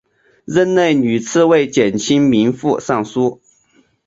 [0.45, 3.39] 任内屡次为减轻民负上疏。